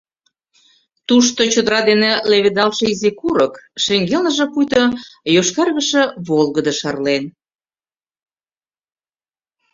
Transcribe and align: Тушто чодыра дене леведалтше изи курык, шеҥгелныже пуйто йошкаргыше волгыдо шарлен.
Тушто 1.07 1.39
чодыра 1.53 1.79
дене 1.89 2.11
леведалтше 2.29 2.85
изи 2.93 3.11
курык, 3.19 3.53
шеҥгелныже 3.83 4.45
пуйто 4.53 4.83
йошкаргыше 5.35 6.03
волгыдо 6.27 6.73
шарлен. 6.79 7.23